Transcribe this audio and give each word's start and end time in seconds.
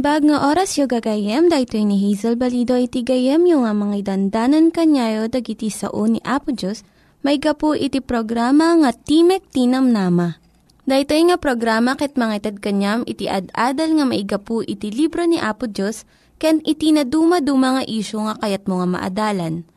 Naimbag 0.00 0.32
nga 0.32 0.48
oras 0.48 0.80
yung 0.80 0.88
gagayem, 0.88 1.52
dahil 1.52 1.84
ni 1.84 2.00
Hazel 2.00 2.32
Balido 2.32 2.72
iti 2.72 3.04
gayem 3.04 3.44
yung 3.44 3.68
nga 3.68 3.76
mga 3.76 4.08
dandanan 4.08 4.72
kanyayo 4.72 5.28
dagiti 5.28 5.68
sao 5.68 6.08
ni 6.08 6.16
Apo 6.24 6.56
Diyos, 6.56 6.88
may 7.20 7.36
gapu 7.36 7.76
iti 7.76 8.00
programa 8.00 8.80
nga 8.80 8.96
Timek 8.96 9.44
Tinam 9.52 9.92
Nama. 9.92 10.40
Dahito 10.88 11.12
nga 11.12 11.36
programa 11.36 12.00
ket 12.00 12.16
mga 12.16 12.32
itad 12.40 12.56
kanyam 12.64 13.04
iti 13.04 13.28
ad-adal 13.28 14.00
nga 14.00 14.08
maigapu 14.08 14.64
iti 14.64 14.88
libro 14.88 15.28
ni 15.28 15.36
Apo 15.36 15.68
Diyos, 15.68 16.08
ken 16.40 16.64
iti 16.64 16.96
na 16.96 17.04
dumaduma 17.04 17.76
nga 17.76 17.84
isyo 17.84 18.24
nga 18.24 18.40
kayat 18.40 18.64
mo 18.72 18.80
nga 18.80 18.88
maadalan. 18.88 19.68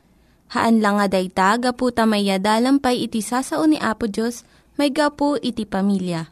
Haan 0.56 0.80
lang 0.80 1.04
nga 1.04 1.12
dayta, 1.12 1.60
gapu 1.60 1.92
tamayadalampay 1.92 3.12
iti 3.12 3.20
sasao 3.20 3.68
ni 3.68 3.76
Apo 3.76 4.08
Diyos, 4.08 4.48
may 4.80 4.88
gapu 4.88 5.36
iti 5.44 5.68
pamilya. 5.68 6.32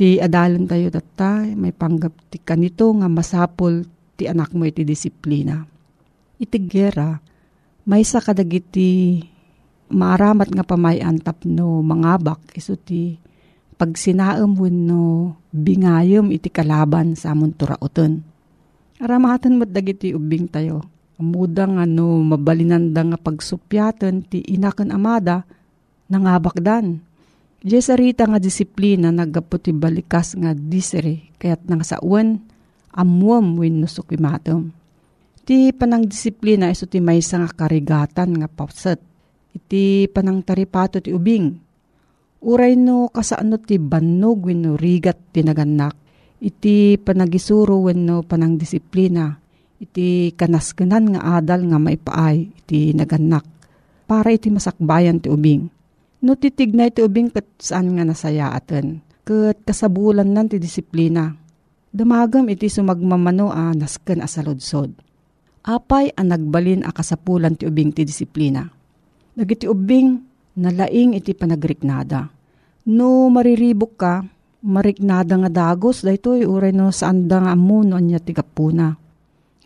Ti 0.00 0.16
adalan 0.16 0.64
tayo 0.64 0.88
data, 0.88 1.44
may 1.44 1.76
panggap 1.76 2.16
ti 2.32 2.40
kanito 2.40 2.88
nga 2.96 3.04
masapol 3.04 3.84
ti 4.16 4.24
anak 4.24 4.56
mo 4.56 4.64
iti 4.64 4.80
disiplina. 4.80 5.60
Iti 6.40 6.56
gera, 6.64 7.20
may 7.84 8.00
sa 8.00 8.24
kadagiti 8.24 9.20
maaramat 9.92 10.56
nga 10.56 10.64
pamayan 10.64 11.20
tapno 11.20 11.84
mangabak 11.84 12.40
iso 12.56 12.80
ti 12.80 13.20
pag 13.76 13.92
sinaam 13.92 14.56
no 14.72 15.36
bingayom 15.52 16.32
iti 16.32 16.48
kalaban 16.48 17.12
sa 17.12 17.36
amon 17.36 17.52
turauton. 17.52 18.24
Aramatan 19.04 19.60
mo 19.60 19.68
dagiti 19.68 20.16
ubing 20.16 20.48
tayo. 20.48 20.80
Amuda 21.20 21.68
nga 21.68 21.84
no 21.84 22.24
mabalinanda 22.24 23.04
nga 23.04 23.20
pagsupyatan 23.20 24.24
ti 24.24 24.40
inakan 24.48 24.96
amada 24.96 25.44
nangabakdan. 26.08 27.04
Diyes 27.60 27.92
nga 27.92 28.40
disiplina 28.40 29.12
nagaputi 29.12 29.76
balikas 29.76 30.32
nga 30.32 30.56
disere 30.56 31.28
kayat 31.36 31.68
nang 31.68 31.84
sawan 31.84 32.40
amuam 32.88 33.60
win 33.60 33.84
no 33.84 33.86
sukimatom. 33.86 34.72
Ti 35.44 35.68
panang 35.76 36.08
disiplina 36.08 36.72
iso 36.72 36.88
ti 36.88 37.04
maysa 37.04 37.36
nga 37.36 37.52
karigatan 37.52 38.40
nga 38.40 38.48
pauset 38.48 38.96
iti 39.52 40.08
panang 40.08 40.40
taripato 40.40 41.04
ti 41.04 41.12
ubing. 41.12 41.52
Uray 42.40 42.80
no 42.80 43.12
kasaano 43.12 43.60
ti 43.60 43.76
bannog 43.76 44.48
wenno 44.48 44.80
rigat 44.80 45.20
ti 45.28 45.44
naganak. 45.44 45.92
Iti 46.40 46.96
panagisuro 46.96 47.76
wenno 47.84 48.24
panang 48.24 48.56
disiplina. 48.56 49.36
Iti 49.76 50.32
kanaskenan 50.32 51.12
nga 51.12 51.36
adal 51.36 51.68
nga 51.68 51.76
maipaay 51.76 52.64
iti 52.64 52.96
naganak. 52.96 53.44
Para 54.08 54.32
iti 54.32 54.48
masakbayan 54.48 55.20
ti 55.20 55.28
ubing. 55.28 55.79
No 56.20 56.36
titignay 56.36 56.92
ti 56.92 57.00
ubing 57.00 57.32
kat 57.32 57.48
saan 57.56 57.96
nga 57.96 58.04
nasaya 58.04 58.52
aten. 58.52 59.00
Kat 59.24 59.56
kasabulan 59.64 60.28
nan 60.28 60.52
ti 60.52 60.60
disiplina. 60.60 61.32
Damagam 61.90 62.46
iti 62.52 62.68
sumagmamano 62.68 63.48
a 63.50 63.72
nasken 63.72 64.20
asaludsod. 64.20 64.92
Apay 65.64 66.12
ang 66.16 66.32
nagbalin 66.32 66.84
a 66.84 66.92
kasapulan 66.92 67.52
ti 67.56 67.68
ubing 67.68 67.92
ti 67.92 68.04
disiplina 68.04 68.64
Dagiti 69.30 69.64
ubing, 69.64 70.20
nalaing 70.60 71.16
iti 71.16 71.32
panagriknada. 71.32 72.28
No 72.90 73.30
mariribok 73.32 73.92
ka, 73.96 74.20
mariknada 74.60 75.40
nga 75.40 75.50
dagos, 75.50 76.04
daytoy 76.04 76.44
uray 76.44 76.76
no 76.76 76.92
saan 76.92 77.24
da 77.24 77.40
nga 77.40 77.56
amuno 77.56 77.96
anya 77.96 78.20
ti 78.20 78.36
kapuna. 78.36 78.92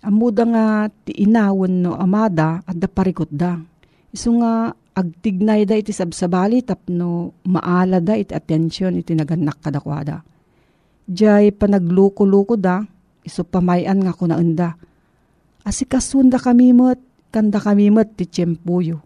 Amuda 0.05 0.45
nga 0.47 0.67
ti 0.93 1.17
inawon 1.25 1.83
no 1.83 1.97
amada 1.97 2.63
at 2.63 2.77
da 2.77 2.87
parikot 2.87 3.33
da. 3.33 3.57
Iso 4.13 4.31
nga 4.39 4.71
agtignay 4.95 5.67
da 5.67 5.75
iti 5.75 5.91
sabsabali 5.91 6.63
tapno 6.63 7.35
maala 7.51 7.99
da 7.99 8.15
iti 8.15 8.33
atensyon 8.33 8.99
iti 8.99 9.13
naganak 9.15 9.59
kadakwada. 9.61 10.23
Diyay 11.05 11.53
panagluko-luko 11.53 12.57
da, 12.57 12.81
iso 13.21 13.45
pamayan 13.45 14.01
nga 14.01 14.17
kunaenda. 14.17 14.73
Asikasunda 15.67 16.41
kami 16.41 16.73
mo't, 16.73 17.01
kanda 17.29 17.61
kami 17.61 17.93
mo't 17.93 18.17
ti 18.17 18.25
tiyempuyo 18.25 19.05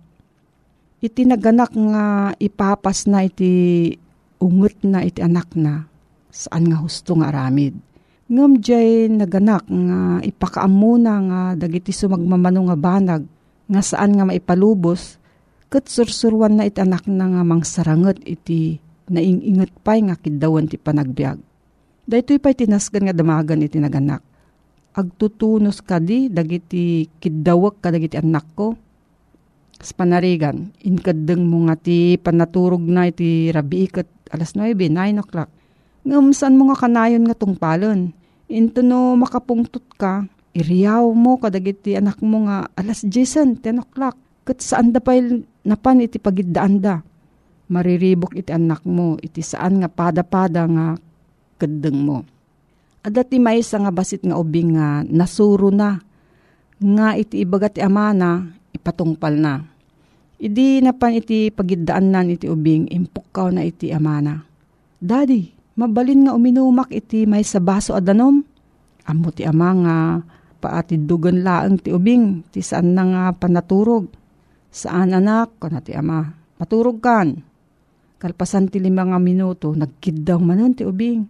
iti 0.98 1.22
naganak 1.22 1.72
nga 1.74 2.34
ipapas 2.38 3.06
na 3.06 3.22
iti 3.22 3.94
unget 4.42 4.82
na 4.82 5.06
iti 5.06 5.22
anak 5.22 5.54
na 5.54 5.86
saan 6.30 6.70
nga 6.70 6.78
husto 6.78 7.14
nga 7.18 7.30
aramid. 7.30 7.74
Ngam 8.28 8.60
jay 8.60 9.08
naganak 9.08 9.64
nga 9.64 10.20
ipakaamuna 10.20 11.14
nga 11.30 11.40
dagiti 11.56 11.94
sumagmamano 11.94 12.68
nga 12.68 12.76
banag 12.76 13.22
nga 13.70 13.80
saan 13.80 14.18
nga 14.18 14.28
maipalubos 14.28 15.16
kat 15.68 15.84
sursurwan 15.88 16.56
na 16.56 16.64
iti 16.68 16.80
anak 16.80 17.04
na 17.08 17.28
nga 17.28 17.42
mangsaranget 17.44 18.20
iti 18.24 18.80
nainginget 19.08 19.72
pay 19.84 20.04
nga 20.04 20.16
kidawan 20.16 20.68
ti 20.68 20.76
panagbiag. 20.80 21.40
Dahito'y 22.08 22.40
pa'y 22.40 22.56
tinasgan 22.56 23.08
nga 23.08 23.16
damagan 23.16 23.64
iti 23.64 23.76
naganak. 23.76 24.24
Agtutunos 24.96 25.84
ka 25.84 26.00
di 26.00 26.32
dagiti 26.32 27.04
kidawak 27.20 27.84
ka 27.84 27.92
dagiti 27.92 28.16
anak 28.16 28.48
ko 28.56 28.76
Kas 29.78 29.94
panarigan, 29.94 30.74
inkadeng 30.82 31.46
mo 31.46 31.70
nga 31.70 31.78
ti 31.78 32.18
panaturog 32.18 32.82
na 32.82 33.06
iti 33.06 33.54
rabi 33.54 33.86
ikat 33.86 34.34
alas 34.34 34.58
9, 34.58 34.74
9 34.74 35.22
o'clock. 35.22 35.46
Ngam 36.02 36.34
saan 36.34 36.58
mo 36.58 36.66
nga 36.66 36.82
kanayon 36.82 37.22
nga 37.22 37.38
tungpalon. 37.38 38.10
Into 38.50 38.82
no 38.82 39.14
makapungtot 39.14 39.86
ka, 39.94 40.26
iriyaw 40.58 41.06
mo 41.14 41.38
kadagiti 41.38 41.94
anak 41.94 42.18
mo 42.18 42.50
nga 42.50 42.66
alas 42.74 43.06
10, 43.06 43.62
10 43.62 43.78
o'clock. 43.78 44.18
Kat 44.48 44.64
saan 44.64 44.96
da 44.96 45.04
pa 45.04 45.12
napan 45.68 46.00
iti 46.00 46.16
pagidaan 46.16 46.80
da. 46.80 47.04
Mariribok 47.68 48.32
iti 48.32 48.48
anak 48.48 48.80
mo, 48.88 49.20
iti 49.20 49.44
saan 49.44 49.84
nga 49.84 49.92
pada-pada 49.92 50.64
nga 50.64 50.96
kadeng 51.60 52.00
mo. 52.00 52.24
Ada 53.04 53.28
ti 53.28 53.36
may 53.36 53.60
nga 53.60 53.92
basit 53.92 54.24
nga 54.24 54.40
ubing 54.40 54.80
nga 54.80 55.04
nasuro 55.04 55.68
na. 55.68 56.00
Nga 56.80 57.20
iti 57.20 57.44
ibagat 57.44 57.76
ti 57.76 57.84
amana, 57.84 58.48
ipatungpal 58.72 59.36
na. 59.36 59.60
Idi 60.40 60.80
napan 60.80 61.20
iti 61.20 61.52
pagidaan 61.52 62.08
nan 62.08 62.32
iti 62.32 62.48
ubing, 62.48 62.88
impukaw 62.88 63.52
na 63.52 63.68
iti 63.68 63.92
amana. 63.92 64.48
Daddy, 64.96 65.52
mabalin 65.76 66.24
nga 66.24 66.32
uminumak 66.32 66.88
iti 66.88 67.28
may 67.28 67.44
sa 67.44 67.60
baso 67.60 67.92
adanom. 67.92 68.40
Amo 69.04 69.28
ti 69.28 69.44
ama 69.44 69.70
nga 69.76 69.96
paati 70.64 70.96
dugan 71.04 71.44
laang 71.44 71.76
ti 71.76 71.92
ubing, 71.92 72.48
ti 72.48 72.64
saan 72.64 72.96
na 72.96 73.04
nga 73.04 73.22
panaturog. 73.36 74.08
Saan 74.68 75.16
anak, 75.16 75.56
kana 75.58 75.80
ti 75.80 75.96
ama, 75.96 76.28
maturog 76.60 77.00
kan. 77.00 77.40
Kalpasan 78.18 78.68
ti 78.68 78.82
lima 78.82 79.06
nga 79.06 79.18
minuto, 79.22 79.72
nagkidaw 79.72 80.38
manan 80.42 80.74
ti 80.74 80.84
ubing. 80.84 81.24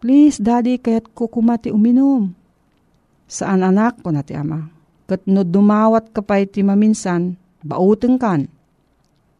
Please, 0.00 0.40
daddy, 0.40 0.80
kaya't 0.80 1.12
kukumati 1.12 1.68
uminom. 1.68 2.32
Saan 3.28 3.60
anak, 3.60 4.00
kuna 4.00 4.24
ti 4.24 4.32
ama, 4.32 4.80
Kat 5.10 5.26
no 5.26 5.42
dumawat 5.42 6.14
ka 6.14 6.22
pa 6.22 6.38
iti 6.38 6.62
maminsan, 6.62 7.34
bauteng 7.66 8.14
kan. 8.14 8.46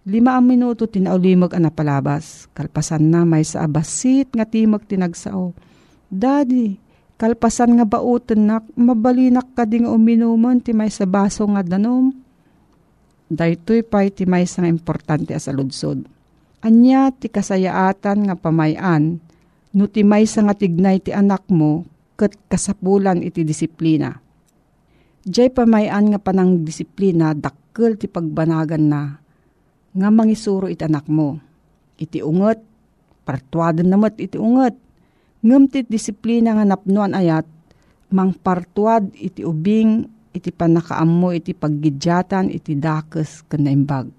Lima 0.02 0.34
ang 0.34 0.50
minuto 0.50 0.90
tinaulimag 0.90 1.54
ang 1.54 1.70
napalabas. 1.70 2.50
Kalpasan 2.58 3.06
na 3.06 3.22
may 3.22 3.46
sa 3.46 3.70
abasit 3.70 4.34
nga 4.34 4.42
timag 4.42 4.90
tinagsao. 4.90 5.54
Daddy, 6.10 6.74
kalpasan 7.14 7.78
nga 7.78 7.86
bauten 7.86 8.50
nak, 8.50 8.66
mabalinak 8.74 9.54
ka 9.54 9.62
ding 9.62 9.86
uminuman 9.86 10.58
ti 10.58 10.74
may 10.74 10.90
sa 10.90 11.06
baso 11.06 11.46
nga 11.46 11.62
danom. 11.62 12.10
Daytoy 13.30 13.86
pa 13.86 14.02
ti 14.10 14.26
may 14.26 14.42
nga 14.42 14.66
importante 14.66 15.30
as 15.32 15.46
aludsod. 15.46 16.02
Anya 16.66 17.14
ti 17.14 17.30
kasayaatan 17.30 18.26
nga 18.26 18.34
pamayan, 18.34 19.22
no 19.70 19.86
ti 19.86 20.02
may 20.02 20.26
nga 20.26 20.52
tignay 20.52 20.98
ti 20.98 21.14
anak 21.14 21.46
mo, 21.46 21.86
kat 22.18 22.34
kasapulan 22.50 23.22
iti 23.22 23.46
disiplina 23.46 24.18
Diyay 25.20 25.52
pamayan 25.52 26.08
nga 26.08 26.20
panang 26.20 26.64
disiplina, 26.64 27.36
dakkel 27.36 28.00
ti 28.00 28.08
pagbanagan 28.08 28.84
na, 28.88 29.20
nga 29.92 30.08
mangisuro 30.08 30.64
iti 30.64 30.80
anak 30.80 31.04
mo. 31.12 31.36
Iti 32.00 32.24
unget, 32.24 32.56
partuadan 33.28 33.92
namat 33.92 34.16
iti 34.16 34.40
unget. 34.40 34.72
Ngem 35.44 35.68
ti 35.68 35.84
disiplina 35.84 36.56
nga 36.56 36.64
napnuan 36.64 37.12
ayat, 37.12 37.44
mang 38.08 38.32
partuad 38.32 39.12
iti 39.12 39.44
ubing, 39.44 40.08
iti 40.30 40.50
panakaammo 40.54 41.34
iti 41.34 41.54
paggidyatan, 41.54 42.50
iti 42.50 42.78
dakes 42.78 43.46
ken 43.50 43.66
naimbag. 43.66 44.10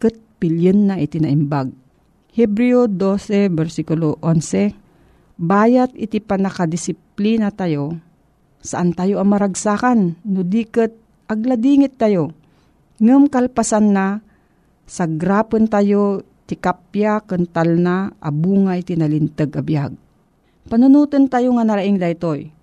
Ket 0.00 0.16
pilyen 0.40 0.88
na 0.90 0.96
iti 0.98 1.20
naimbag. 1.20 1.72
Hebreo 2.32 2.88
12, 2.88 3.52
versikulo 3.52 4.16
11, 4.24 4.72
Bayat 5.42 5.90
iti 5.98 6.22
panakadisiplina 6.22 7.50
tayo, 7.50 7.98
Saan 8.62 8.94
tayo 8.94 9.18
ang 9.18 9.34
maragsakan? 9.34 10.22
No 10.22 10.46
diket 10.46 10.94
agladingit 11.26 11.98
tayo. 11.98 12.30
Ngem 13.02 13.26
kalpasan 13.26 13.90
na, 13.90 14.22
sagrapon 14.86 15.66
tayo 15.66 16.22
ti 16.46 16.54
kapya 16.54 17.18
kental 17.26 17.74
na 17.82 18.14
abungay 18.22 18.86
ti 18.86 18.94
nalintag 18.94 19.50
abiyag. 19.58 19.98
Panunutan 20.70 21.26
tayo 21.26 21.50
nga 21.58 21.66
naraing 21.66 21.98
daytoy. 21.98 22.54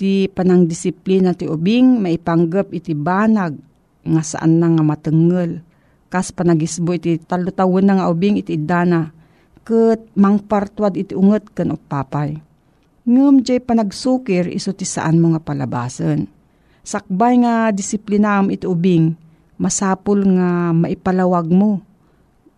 Ti 0.00 0.32
panang 0.32 0.64
disiplina 0.64 1.36
ti 1.36 1.44
ubing 1.44 2.00
maipanggap 2.00 2.72
iti 2.72 2.96
banag 2.96 3.60
nga 4.00 4.22
saan 4.24 4.56
na 4.56 4.72
nga 4.72 4.80
matengel. 4.80 5.60
Kas 6.08 6.32
panagisbo 6.32 6.96
iti 6.96 7.20
talutawon 7.20 7.84
na 7.84 8.00
nga 8.00 8.08
ubing 8.08 8.40
iti 8.40 8.56
dana. 8.56 9.12
Ket 9.60 10.08
mangpartwad 10.16 10.96
iti 10.96 11.12
unget 11.12 11.52
ken 11.52 11.76
papay 11.76 12.40
ngem 13.10 13.42
jay 13.42 13.58
panagsukir 13.58 14.46
iso 14.52 14.70
ti 14.70 14.86
saan 14.86 15.18
mo 15.18 15.34
nga 15.34 15.42
palabasan. 15.42 16.30
Sakbay 16.86 17.44
nga 17.44 17.74
disiplinam 17.74 18.48
iti 18.48 18.64
ubing, 18.64 19.12
masapul 19.60 20.24
nga 20.24 20.72
maipalawag 20.72 21.50
mo 21.50 21.82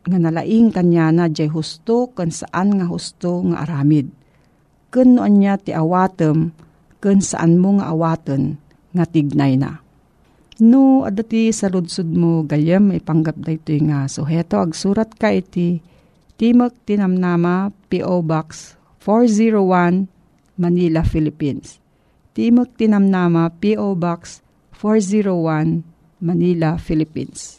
nga 0.05 0.19
nalaing 0.19 0.75
kanya 0.75 1.15
na 1.15 1.25
jay 1.31 1.47
husto 1.47 2.11
kan 2.13 2.29
saan 2.29 2.79
nga 2.79 2.87
husto 2.87 3.43
nga 3.51 3.67
aramid. 3.67 4.11
Kun 4.93 5.17
noon 5.17 5.41
niya 5.41 5.57
ti 5.57 5.73
awatem, 5.73 6.53
kun 7.03 7.19
saan 7.19 7.59
mo 7.59 7.83
nga 7.83 7.91
awaten 7.91 8.63
nga 8.95 9.03
tignay 9.03 9.59
na. 9.59 9.83
No, 10.63 11.03
adati 11.03 11.51
sa 11.51 11.67
ludsud 11.67 12.07
mo 12.15 12.47
gayam 12.47 12.95
ipanggap 12.95 13.35
da 13.43 13.51
ito 13.51 13.75
nga 13.83 14.07
suheto 14.07 14.63
agsurat 14.63 15.11
ka 15.19 15.35
iti 15.35 15.83
Timok 16.39 16.87
Tinamnama 16.87 17.75
P.O. 17.91 18.23
Box 18.23 18.79
401 19.03 20.07
Manila, 20.55 21.03
Philippines. 21.03 21.83
Timok 22.39 22.79
Tinamnama 22.79 23.51
P.O. 23.59 23.99
Box 23.99 24.43
401 24.79 25.83
Manila, 26.23 26.79
Philippines. 26.79 27.59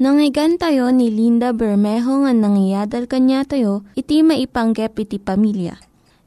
Nangyigan 0.00 0.56
tayo 0.56 0.88
ni 0.88 1.12
Linda 1.12 1.52
Bermejo 1.52 2.24
nga 2.24 2.32
nangyadal 2.32 3.04
kanya 3.04 3.44
tayo, 3.44 3.84
iti 3.92 4.24
maipanggep 4.24 4.96
iti 4.98 5.20
pamilya. 5.20 5.91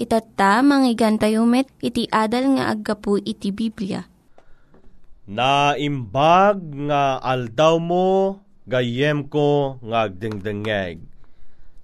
Itatta, 0.00 0.64
manggigan 0.64 1.20
tayo 1.20 1.44
met, 1.44 1.68
iti 1.84 2.08
adal 2.08 2.56
nga 2.56 2.72
aggapu 2.72 3.20
iti 3.20 3.52
Biblia. 3.52 4.08
Naimbag 5.28 6.56
nga 6.88 7.20
aldaw 7.20 7.76
mo, 7.76 8.40
gayem 8.64 9.28
ko 9.28 9.76
nga 9.84 10.08
agdengdengeg. 10.08 11.04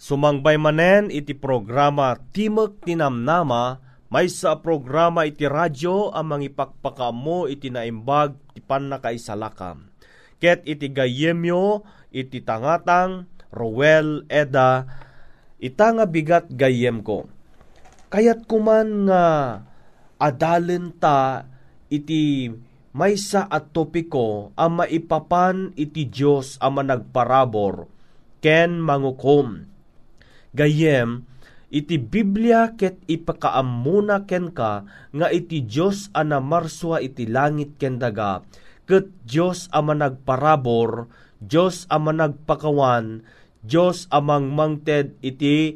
Sumangbay 0.00 0.56
manen 0.56 1.12
iti 1.12 1.36
programa 1.36 2.16
Timok 2.32 2.88
Tinamnama, 2.88 3.84
may 4.08 4.32
sa 4.32 4.64
programa 4.64 5.28
iti 5.28 5.44
radyo 5.44 6.16
ang 6.16 6.32
mangipakpaka 6.32 7.12
mo 7.12 7.44
iti 7.44 7.68
naimbag 7.68 8.32
ti 8.56 8.64
panakaisalakam. 8.64 9.92
Ket 10.40 10.64
iti 10.64 10.88
gayemyo 10.88 11.84
iti 12.16 12.40
tangatang 12.40 13.28
Rowel 13.52 14.24
Eda 14.32 14.88
ita 15.60 15.92
nga 15.92 16.08
bigat 16.08 16.48
gayem 16.48 17.04
ko. 17.04 17.28
Kayat 18.06 18.46
kuman 18.46 19.10
nga 19.10 19.24
adalen 20.22 20.94
ta 20.96 21.42
iti 21.90 22.46
maysa 22.94 23.44
at 23.50 23.74
topiko 23.74 24.54
ang 24.54 24.80
maipapan 24.80 25.74
iti 25.74 26.08
Diyos 26.08 26.56
ang 26.62 26.80
managparabor 26.80 27.90
ken 28.40 28.78
mangukom. 28.78 29.66
Gayem, 30.56 31.26
iti 31.68 31.98
Biblia 31.98 32.78
ket 32.78 33.02
ipakaamuna 33.10 34.24
ken 34.24 34.54
ka 34.54 34.86
nga 35.12 35.28
iti 35.28 35.66
Diyos 35.66 36.08
ana 36.14 36.38
marswa 36.38 37.02
iti 37.02 37.26
langit 37.26 37.74
ken 37.76 37.98
daga 37.98 38.46
ket 38.86 39.10
Diyos 39.26 39.66
ama 39.74 39.98
nagparabor, 39.98 41.10
Diyos 41.42 41.90
ama 41.90 42.14
nagpakawan, 42.14 43.26
Diyos 43.66 44.06
amang 44.14 44.54
mangted 44.54 45.18
iti 45.26 45.74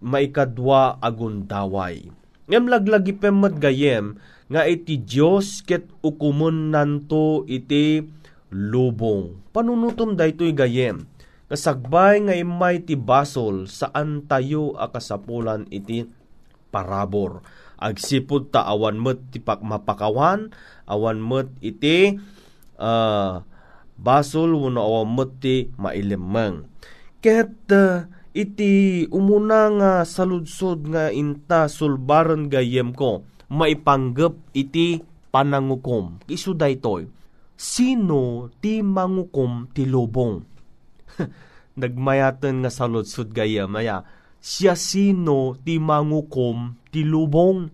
maikadwa 0.00 0.96
agundaway. 1.00 2.08
Ngem 2.48 2.64
laglagi 2.68 3.12
pemmet 3.12 3.60
gayem, 3.60 4.16
nga 4.48 4.64
iti 4.64 4.96
Diyos 4.96 5.60
ket 5.60 5.84
ukumun 6.00 6.72
nanto 6.72 7.44
iti 7.44 8.00
lubong. 8.48 9.44
Panunutom 9.52 10.16
da 10.16 10.24
ito'y 10.24 10.56
gayem. 10.56 11.04
Kasagbay 11.48 12.28
nga 12.28 12.34
imay 12.36 12.84
ti 12.84 12.96
basol 12.96 13.68
saan 13.68 14.24
tayo 14.28 14.76
akasapulan 14.76 15.68
iti 15.68 16.08
parabor. 16.72 17.44
Agsipod 17.78 18.52
ta 18.52 18.64
awan 18.68 19.00
met 19.00 19.20
ti 19.32 19.40
mapakawan, 19.40 20.52
awan 20.84 21.20
met 21.20 21.48
iti 21.60 22.16
uh, 22.76 23.44
basol 23.96 24.56
wano 24.56 24.80
awamati 24.80 25.72
mailimang. 25.76 26.68
Ket 27.20 27.54
uh, 27.72 28.08
iti 28.36 29.04
umuna 29.08 29.72
nga 29.72 29.92
saludsod 30.04 30.88
nga 30.92 31.08
inta 31.12 31.66
sulbaran 31.68 32.48
gayem 32.52 32.92
ko, 32.92 33.24
maipanggap 33.48 34.36
iti 34.52 35.00
panangukom. 35.32 36.20
Isu 36.28 36.52
daytoy, 36.52 37.08
sino 37.56 38.52
ti 38.60 38.84
mangukom 38.84 39.72
ti 39.72 39.88
lubong? 39.88 40.44
Nagmayatan 41.80 42.64
nga 42.64 42.70
saludsod 42.72 43.32
gayem, 43.32 43.70
maya, 43.70 44.04
siya 44.38 44.78
sino 44.78 45.58
ti 45.62 45.80
mangukom 45.80 46.78
ti 46.94 47.02
lubong? 47.02 47.70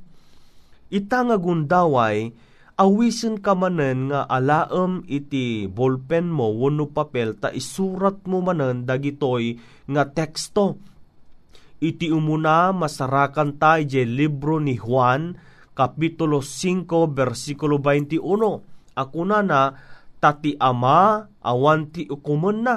Ita 0.94 1.26
nga 1.26 1.36
gundaway, 1.36 2.30
awisen 2.74 3.38
ka 3.38 3.54
manen 3.54 4.10
nga 4.10 4.26
alaem 4.26 5.06
iti 5.06 5.70
bolpen 5.70 6.26
mo 6.30 6.50
wano 6.50 6.90
papel 6.90 7.38
ta 7.38 7.54
isurat 7.54 8.18
mo 8.26 8.42
manen 8.42 8.82
dagitoy 8.82 9.58
nga 9.86 10.02
teksto. 10.10 10.78
Iti 11.84 12.08
umuna 12.08 12.72
masarakan 12.72 13.60
tayo 13.60 14.02
libro 14.08 14.56
ni 14.56 14.80
Juan, 14.80 15.36
Kapitulo 15.76 16.40
5, 16.40 16.86
versikulo 17.12 17.76
21. 17.76 18.24
Ako 18.94 19.20
na 19.26 19.42
na, 19.42 19.62
tati 20.22 20.54
ama, 20.56 21.28
awan 21.42 21.90
ti 21.90 22.06
ukuman 22.08 22.62
na. 22.62 22.76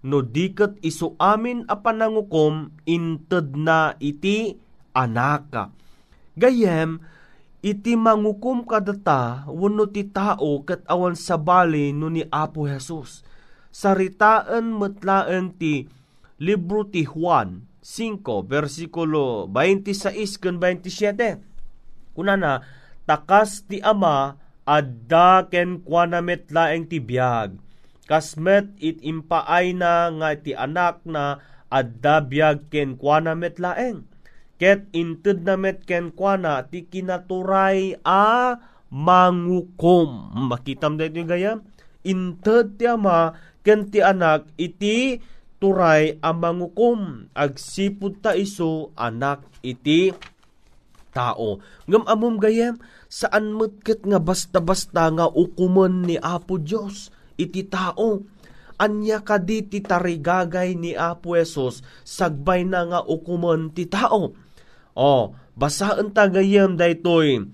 No 0.00 0.24
diket 0.24 0.80
isu 0.80 1.20
amin 1.20 1.68
a 1.68 1.76
panangukom, 1.78 2.72
inted 2.88 3.54
na 3.54 3.94
iti 4.00 4.56
anaka. 4.96 5.68
Gayem, 6.34 7.04
iti 7.60 7.92
mangukum 7.92 8.64
kadata 8.64 9.44
wano 9.48 9.84
ti 9.84 10.08
tao 10.08 10.64
kat 10.64 10.80
awan 10.88 11.12
sa 11.12 11.36
bali 11.36 11.92
no 11.92 12.08
ni 12.08 12.24
Apo 12.32 12.64
Jesus. 12.64 13.20
Saritaan 13.70 14.74
metlaan 14.74 15.54
ti 15.54 15.86
libro 16.40 16.88
ti 16.88 17.06
Juan 17.06 17.68
5 17.84 18.24
versikulo 18.48 19.46
26 19.46 20.42
kan 20.42 20.56
27. 20.58 22.16
Kunana, 22.16 22.66
takas 23.06 23.62
ti 23.64 23.78
ama 23.80 24.36
adda 24.66 25.46
ken 25.46 25.80
kuana 25.86 26.18
metlaeng 26.20 26.90
ti 26.90 26.98
biag. 26.98 27.56
Kasmet 28.10 28.74
it 28.82 28.98
impaay 29.06 29.70
na 29.70 30.10
nga 30.10 30.34
ti 30.34 30.50
anak 30.50 31.06
na 31.06 31.38
adda 31.70 32.18
biag 32.26 32.66
ken 32.66 32.98
kuana 32.98 33.38
metlaeng 33.38 34.09
ket 34.60 34.92
inted 34.92 35.48
na 35.48 35.56
met 35.56 35.88
ken 35.88 36.12
kuana 36.12 36.68
ti 36.68 36.84
kinaturay 36.84 37.96
a 38.04 38.60
mangukom. 38.92 40.36
Makitam 40.36 41.00
da 41.00 41.08
ito 41.08 41.24
gayam? 41.24 41.64
Inted 42.04 42.76
ti 42.76 42.84
ama 42.84 43.32
ken 43.64 43.88
ti 43.88 44.04
anak 44.04 44.52
iti 44.60 45.16
turay 45.56 46.20
a 46.20 46.36
mangukom. 46.36 47.32
Agsipud 47.32 48.20
ta 48.20 48.36
iso 48.36 48.92
anak 49.00 49.48
iti 49.64 50.12
tao. 51.16 51.58
Ngam 51.88 52.04
amom 52.04 52.36
gayam, 52.36 52.76
saan 53.10 53.56
metket 53.56 54.04
nga 54.04 54.20
basta-basta 54.20 55.08
nga 55.10 55.26
ukuman 55.26 56.04
ni 56.04 56.20
Apo 56.20 56.60
Diyos 56.60 57.10
iti 57.40 57.64
tao 57.66 58.22
anya 58.80 59.20
kaditi 59.20 59.84
tarigagay 59.84 60.72
ni 60.72 60.96
Apo 60.96 61.36
Esos 61.36 61.84
sagbay 62.06 62.64
na 62.64 62.86
nga 62.88 63.00
ukuman 63.04 63.74
ti 63.74 63.84
tao 63.84 64.32
o, 65.00 65.32
basaan 65.56 66.12
tagayam 66.12 66.76
daytoy 66.76 67.48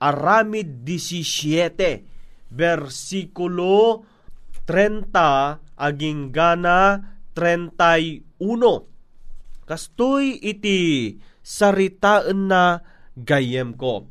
Aramid 0.00 0.88
17 0.88 2.48
versikulo 2.48 4.08
30 4.64 5.76
aging 5.76 6.32
gana 6.32 7.02
31. 7.34 8.24
Kastoy 9.68 10.40
iti 10.40 11.12
saritaan 11.44 12.48
na 12.48 12.80
gayem 13.16 13.76
ko. 13.76 14.08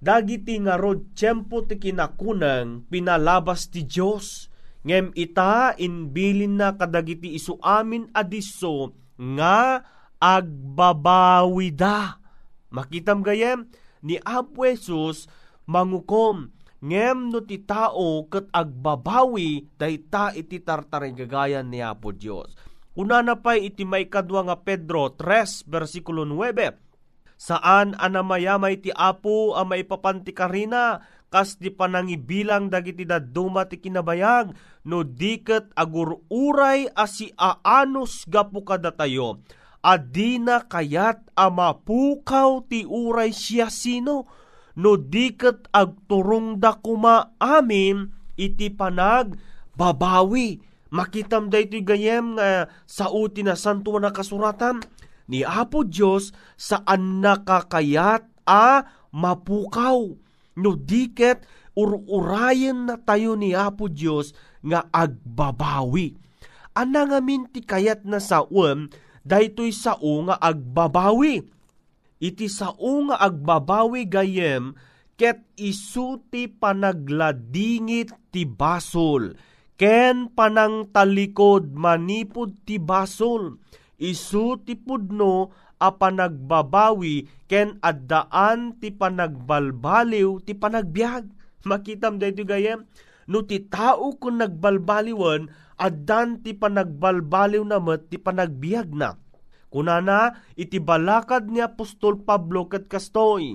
Dagiti 0.00 0.56
nga 0.64 0.80
rod 0.80 1.12
tiyempo 1.12 1.64
ti 1.68 1.76
kinakunang 1.76 2.88
pinalabas 2.88 3.68
ti 3.68 3.84
Diyos. 3.84 4.48
Ngem 4.80 5.12
ita 5.12 5.76
inbilin 5.76 6.56
na 6.56 6.72
kadagiti 6.72 7.36
isu 7.36 7.60
amin 7.60 8.08
adiso 8.16 8.96
nga 9.36 9.84
agbabawida. 10.20 12.20
Makitam 12.70 13.26
gayem, 13.26 13.66
ni 14.04 14.20
Apo 14.22 14.68
Jesus 14.68 15.26
mangukom 15.68 16.52
ngem 16.80 17.28
no 17.28 17.44
ti 17.44 17.60
tao 17.60 18.24
ket 18.32 18.48
agbabawi 18.48 19.68
dayta 19.76 20.32
iti 20.32 20.64
tartaring 20.64 21.16
gagayan 21.16 21.68
ni 21.68 21.84
Apo 21.84 22.12
Dios. 22.12 22.56
Una 22.96 23.22
na 23.22 23.38
pay 23.38 23.70
iti 23.70 23.84
may 23.84 24.08
kadwa 24.08 24.48
nga 24.48 24.56
Pedro 24.60 25.14
3 25.14 25.68
versikulo 25.68 26.26
9 26.26 27.40
saan 27.40 27.96
anamayamay 27.96 28.80
ti 28.80 28.90
Apo 28.92 29.56
a 29.56 29.64
maipapanti 29.64 30.36
karina 30.36 31.00
kas 31.30 31.56
di 31.56 31.70
panangibilang 31.70 32.68
dagiti 32.68 33.06
daduma 33.06 33.64
ti 33.70 33.78
kinabayag 33.78 34.52
no 34.84 35.06
diket 35.06 35.70
agururay 35.78 36.90
asi 36.92 37.30
aanos 37.38 38.26
gapu 38.26 38.66
kadatayo 38.66 39.38
adina 39.80 40.64
kayat 40.68 41.24
amapukaw 41.36 42.64
ti 42.68 42.84
uray 42.84 43.32
siya 43.32 43.72
sino 43.72 44.28
no 44.76 44.96
diket 44.96 45.68
agturong 45.72 46.60
da 46.60 46.76
kuma 46.76 47.36
amin 47.40 48.12
iti 48.40 48.72
panag 48.72 49.36
babawi. 49.76 50.60
Makitam 50.90 51.46
da 51.46 51.62
ito 51.62 51.78
gayem 51.86 52.34
nga 52.34 52.66
sa 52.82 53.14
uti 53.14 53.46
na 53.46 53.54
santo 53.54 53.94
na 54.02 54.10
kasuratan 54.10 54.82
ni 55.30 55.46
Apo 55.46 55.86
Diyos 55.86 56.34
saan 56.58 57.22
nakakayat 57.22 58.26
a 58.42 58.82
mapukaw. 59.14 60.10
No 60.58 60.70
diket 60.74 61.46
ururayan 61.78 62.90
na 62.90 62.98
tayo 62.98 63.38
ni 63.38 63.54
Apo 63.54 63.86
Diyos 63.86 64.34
nga 64.66 64.90
agbabawi. 64.90 66.18
Ana 66.74 67.06
nga 67.06 67.22
minti 67.22 67.62
kayat 67.62 68.02
na 68.02 68.18
sa 68.18 68.42
um, 68.50 68.90
daytoy 69.24 69.72
sao 69.74 70.26
nga 70.28 70.36
agbabawi. 70.40 71.44
Iti 72.20 72.46
sao 72.52 73.08
nga 73.08 73.16
agbabawi 73.16 74.04
gayem 74.04 74.76
ket 75.20 75.44
isuti 75.56 76.48
panagladingit 76.48 78.12
ti 78.32 78.48
basol. 78.48 79.36
Ken 79.80 80.32
panang 80.32 80.92
talikod 80.92 81.72
manipod 81.72 82.56
ti 82.68 82.76
basol. 82.76 83.60
Isu 84.00 84.60
ti 84.64 84.76
pudno 84.76 85.52
a 85.80 85.92
panagbabawi 85.92 87.48
ken 87.48 87.80
addaan 87.80 88.80
ti 88.80 88.92
panagbalbaliw 88.92 90.40
ti 90.44 90.52
panagbiag. 90.56 91.28
Makitam 91.68 92.16
dayto 92.16 92.44
gayem 92.48 92.88
no 93.30 93.46
ti 93.46 93.62
tao 93.62 94.18
kun 94.18 94.42
nagbalbaliwan 94.42 95.46
addan 95.78 96.42
ti 96.42 96.52
panagbalbaliw 96.52 97.62
na 97.62 97.78
met 97.78 98.10
ti 98.10 98.18
panagbiag 98.18 98.90
na. 98.92 99.16
Kunana, 99.70 100.34
iti 100.58 100.82
balakad 100.82 101.46
ni 101.46 101.62
Apostol 101.62 102.26
Pablo 102.26 102.66
kat 102.66 102.90
kastoy, 102.90 103.54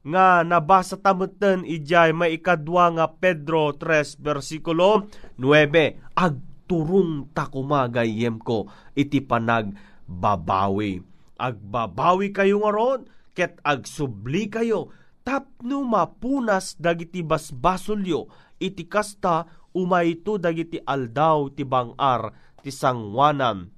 nga 0.00 0.40
nabasa 0.46 0.96
tamutan 0.96 1.66
ijay 1.66 2.16
maikadwa 2.16 2.88
nga 2.96 3.06
Pedro 3.12 3.76
3 3.76 4.16
versikulo 4.16 5.10
9 5.36 6.16
agturong 6.16 7.28
takumagayem 7.36 8.40
ko 8.40 8.64
iti 8.96 9.20
panag 9.20 9.76
babawi 10.08 11.04
agbabawi 11.36 12.32
kayo 12.32 12.64
nga 12.64 12.72
ron 12.72 13.00
ket 13.36 13.60
agsubli 13.60 14.48
kayo 14.48 14.88
tapno 15.20 15.84
mapunas 15.84 16.80
dagiti 16.80 17.20
basbasolyo 17.20 18.32
iti 18.60 18.84
kasta 18.84 19.48
umayto 19.72 20.36
dagiti 20.36 20.78
aldaw 20.78 21.48
ti 21.50 21.64
bangar 21.64 22.30
ti 22.60 22.68
sangwanan 22.68 23.72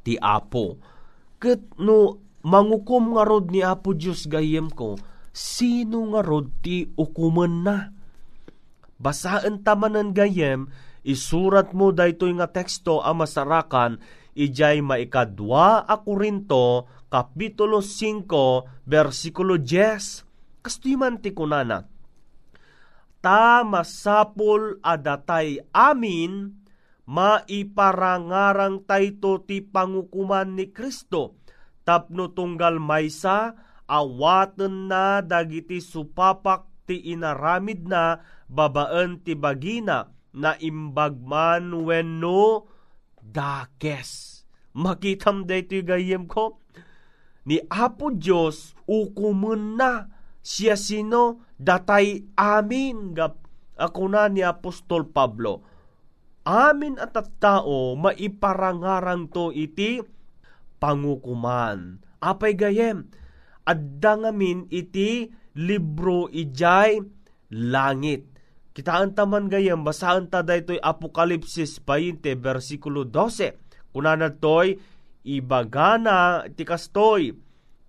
ti 0.00 0.16
apo 0.16 0.96
Ket 1.36 1.76
no 1.76 2.16
mangukom 2.48 3.12
nga 3.12 3.28
rod 3.28 3.52
ni 3.52 3.60
Apo 3.60 3.92
Diyos 3.92 4.24
gayem 4.24 4.72
ko, 4.72 4.96
sino 5.36 6.16
nga 6.16 6.24
rod 6.24 6.48
ti 6.64 6.88
ukuman 6.96 7.54
na? 7.60 7.92
Basaan 8.96 9.60
tamanan 9.60 10.16
gayem, 10.16 10.72
isurat 11.04 11.76
mo 11.76 11.92
daytoy 11.92 12.32
nga 12.40 12.48
teksto 12.48 13.04
a 13.04 13.12
masarakan, 13.12 14.00
ijay 14.32 14.80
maikadwa 14.80 15.84
a 15.84 16.00
Korinto, 16.00 16.88
Kapitulo 17.12 17.84
5, 17.84 18.88
versikulo 18.88 19.60
10. 19.60 20.64
Kastoy 20.64 20.96
man 20.96 21.20
ti 21.20 21.36
kunana. 21.36 21.84
Ta 23.26 23.66
masapol 23.66 24.78
adatay 24.86 25.58
amin, 25.74 26.62
maiparangarang 27.10 28.86
tayto 28.86 29.42
ti 29.42 29.66
pangukuman 29.66 30.54
ni 30.54 30.70
Kristo. 30.70 31.34
Tapno 31.82 32.30
tunggal 32.30 32.78
maysa, 32.78 33.58
awaten 33.90 34.86
na 34.86 35.26
dagiti 35.26 35.82
supapak 35.82 36.70
ti 36.86 37.02
inaramid 37.02 37.90
na 37.90 38.22
babaan 38.46 39.18
ti 39.18 39.34
bagina 39.34 40.06
na 40.30 40.54
imbagman 40.62 41.82
wenno 41.82 42.70
dakes. 43.18 44.46
Makitam 44.70 45.50
da 45.50 45.58
ito 45.58 45.82
gayem 45.82 46.30
ko. 46.30 46.62
Ni 47.42 47.58
Apo 47.74 48.14
Diyos, 48.14 48.78
ukumun 48.86 49.74
na 49.74 50.14
siya 50.46 50.78
sino 50.78 51.42
datay 51.58 52.22
amin 52.38 53.18
gap 53.18 53.42
ako 53.74 54.06
na 54.06 54.30
ni 54.30 54.46
Apostol 54.46 55.10
Pablo 55.10 55.66
amin 56.46 57.02
at 57.02 57.18
at 57.18 57.26
tao 57.42 57.98
maiparangarang 57.98 59.26
to 59.34 59.50
iti 59.50 59.98
pangukuman. 60.78 61.98
Apay 62.22 62.54
gayem, 62.56 63.10
adda 63.66 64.12
ngamin 64.22 64.70
iti 64.70 65.32
libro 65.58 66.30
ijay 66.30 67.02
langit. 67.52 68.30
Kitaan 68.76 69.16
taman 69.16 69.48
gayem, 69.48 69.82
basaan 69.82 70.28
ta 70.28 70.44
daytoy 70.44 70.76
Apokalipsis 70.78 71.80
20, 71.80 72.36
versikulo 72.36 73.08
12. 73.08 73.56
Kuna 73.96 74.12
toy, 74.36 74.76
ibagana 75.24 76.44
ti 76.52 76.68
kastoy, 76.68 77.32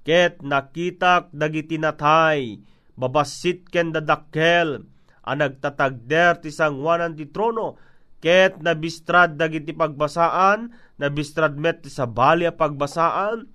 ket 0.07 0.39
nakitak 0.39 1.27
dagiti 1.35 1.75
natay, 1.75 2.63
babasit 2.95 3.67
ken 3.67 3.91
dadakkel, 3.91 4.87
ang 5.27 5.37
nagtatagder 5.43 6.39
ti 6.39 6.47
sangwanan 6.47 7.19
ti 7.19 7.27
trono, 7.27 7.75
ket 8.23 8.63
nabistrad 8.63 9.35
dagiti 9.35 9.75
pagbasaan, 9.75 10.71
nabistrad 10.95 11.59
met 11.59 11.83
sa 11.91 12.07
balya 12.07 12.55
pagbasaan, 12.55 13.51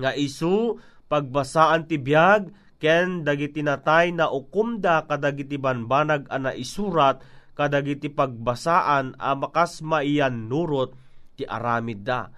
nga 0.00 0.16
isu 0.16 0.80
pagbasaan 1.12 1.84
ti 1.84 2.00
biyag, 2.00 2.48
ken 2.80 3.22
dagiti 3.22 3.60
natay 3.60 4.16
na 4.16 4.32
ukumda 4.32 5.04
kadagiti 5.04 5.54
banbanag 5.54 6.26
ana 6.32 6.50
isurat 6.50 7.22
kadagiti 7.54 8.10
pagbasaan 8.10 9.14
a 9.20 9.38
makas 9.38 9.84
maiyan 9.84 10.48
nurot 10.48 10.96
ti 11.36 11.44
aramid 11.46 12.02
da. 12.02 12.32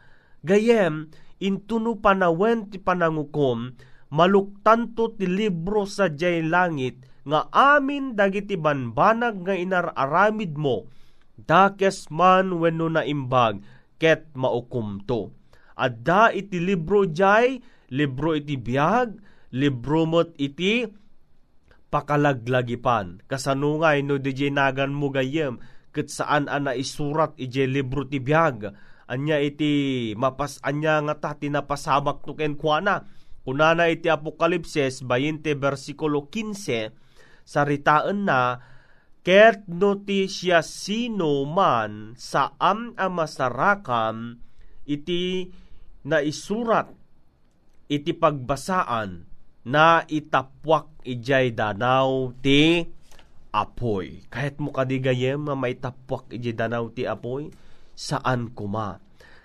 Gayem, 0.44 1.08
intuno 1.42 1.99
panawen 1.99 2.70
ti 2.70 2.79
panangukom, 2.79 3.75
maluktanto 4.14 5.14
ti 5.16 5.27
libro 5.27 5.88
sa 5.88 6.12
jay 6.12 6.44
langit, 6.44 7.03
nga 7.25 7.49
amin 7.51 8.12
dagiti 8.12 8.55
banbanag 8.55 9.42
nga 9.42 9.55
inararamid 9.57 10.55
mo, 10.55 10.87
dakes 11.35 12.12
man 12.12 12.61
wenno 12.61 12.92
na 12.92 13.03
imbag 13.03 13.64
ket 13.99 14.31
maukumto. 14.37 15.33
Adda 15.75 16.31
iti 16.31 16.62
libro 16.62 17.09
jay, 17.09 17.59
libro 17.90 18.37
iti 18.37 18.55
biyag, 18.55 19.18
libro 19.57 20.07
mot 20.07 20.31
iti 20.38 20.87
pakalaglagipan. 21.90 23.27
Kasanungay 23.27 24.03
no 24.07 24.18
DJ 24.18 24.55
nagan 24.55 24.94
mo 24.94 25.11
gayem, 25.11 25.59
ket 25.90 26.11
saan 26.11 26.47
ana 26.47 26.75
isurat 26.75 27.35
ije 27.38 27.66
libro 27.66 28.07
ti 28.07 28.23
biyag. 28.23 28.70
Anya 29.10 29.40
iti 29.40 30.12
mapas 30.16 30.60
anya 30.64 31.00
nga 31.04 31.14
ta 31.20 31.30
tinapasamak 31.36 32.24
no 32.24 32.32
ken 32.36 32.56
kuana. 32.56 33.04
Kunana 33.44 33.92
iti 33.92 34.08
Apokalipsis 34.08 35.04
20 35.04 35.44
versikulo 35.60 36.32
15 36.32 37.44
saritaan 37.44 38.24
na 38.24 38.56
Ket 39.24 39.64
noti 39.72 40.28
siya 40.28 40.60
sino 40.60 41.48
man 41.48 42.12
sa 42.12 42.52
am 42.60 42.92
amasarakam 42.92 44.36
iti 44.84 45.48
na 46.04 46.20
isurat 46.20 46.92
iti 47.88 48.12
pagbasaan 48.12 49.24
na 49.64 50.04
itapwak 50.04 50.92
ijay 51.08 51.56
danaw 51.56 52.36
ti 52.44 52.84
apoy. 53.48 54.28
Kahit 54.28 54.60
mo 54.60 54.76
kadigayem 54.76 55.48
nga 55.48 55.56
may 55.56 55.72
tapwak 55.80 56.28
ijay 56.28 56.52
danaw 56.52 56.92
ti 56.92 57.08
apoy, 57.08 57.48
saan 57.94 58.52
kuma? 58.52 58.98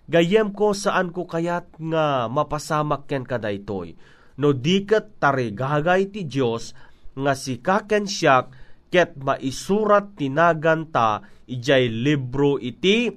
Gayem 0.10 0.58
ko 0.58 0.74
saan 0.74 1.14
ko 1.14 1.30
kayat 1.30 1.70
nga 1.78 2.26
mapasamak 2.26 3.06
ken 3.06 3.24
kadaytoy. 3.24 3.94
No 4.42 4.58
diket 4.58 5.22
tarigagay 5.22 6.10
ti 6.10 6.26
Dios 6.26 6.74
nga 7.14 7.38
si 7.38 7.62
kaken 7.62 8.10
siyak 8.10 8.50
ket 8.90 9.14
maisurat 9.22 10.18
tinaganta 10.18 11.22
ijay 11.46 11.94
libro 11.94 12.58
iti 12.58 13.14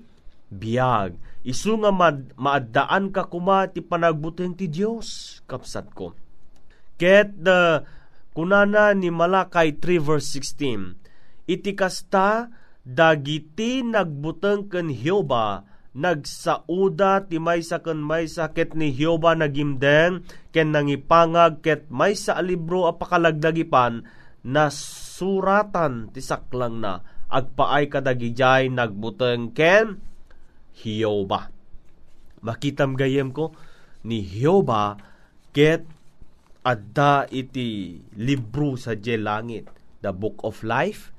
biag. 0.53 1.17
Isu 1.43 1.81
nga 1.83 1.91
mad, 1.91 2.37
maaddaan 2.39 3.11
ka 3.11 3.27
kuma 3.27 3.67
ti 3.73 3.83
panagbuteng 3.83 4.55
ti 4.55 4.69
Dios 4.69 5.41
kapsat 5.49 5.91
ko. 5.97 6.15
Ket 7.01 7.35
uh, 7.49 7.83
kunana 8.37 8.95
ni 8.95 9.11
Malakay 9.11 9.81
3 9.81 9.99
verse 9.99 10.39
16, 10.39 11.51
iti 11.51 11.73
kasta 11.75 12.47
dagiti 12.83 13.87
nagbuteng 13.87 14.67
ken 14.67 14.91
Hioba 14.91 15.67
nagsauda 15.93 17.29
ti 17.29 17.37
maysa 17.39 17.85
ken 17.85 18.03
maysa 18.03 18.51
ket 18.51 18.75
ni 18.75 18.91
Hioba 18.91 19.39
nagimdeng 19.39 20.27
ken 20.51 20.69
nangipangag 20.75 21.63
ket 21.63 21.87
maysa 21.93 22.35
a 22.35 22.43
libro 22.43 22.91
a 22.91 22.97
pakalagdagipan 22.99 24.03
na 24.43 24.67
suratan 24.75 26.11
ti 26.11 26.19
saklang 26.19 26.83
na 26.83 26.99
agpaay 27.31 27.87
kadagijay 27.87 28.69
nagbuteng 28.69 29.55
ken 29.55 30.03
Hioba. 30.73 31.53
Makitam 32.43 32.99
gayem 32.99 33.31
ko 33.31 33.55
ni 34.03 34.25
Hioba 34.25 34.99
ket 35.55 35.87
adda 36.67 37.31
iti 37.31 38.01
libro 38.19 38.75
sa 38.75 38.99
langit 38.99 39.71
the 40.03 40.11
book 40.11 40.43
of 40.43 40.67
life 40.67 41.15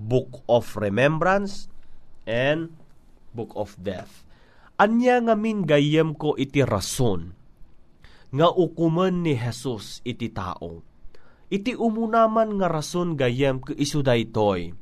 book 0.00 0.44
of 0.48 0.76
remembrance 0.78 1.68
and 2.28 2.72
book 3.32 3.52
of 3.56 3.74
death. 3.80 4.24
Anya 4.80 5.20
nga 5.20 5.34
min 5.38 5.64
gayem 5.68 6.16
ko 6.16 6.34
iti 6.34 6.64
rason 6.64 7.32
nga 8.32 8.48
ukuman 8.48 9.20
ni 9.20 9.36
Jesus 9.36 10.00
iti 10.02 10.32
tao. 10.32 10.80
Iti 11.52 11.76
umunaman 11.76 12.56
nga 12.56 12.68
rason 12.72 13.12
gayem 13.12 13.60
ko 13.60 13.76
isu 13.76 14.00
daytoy. 14.00 14.72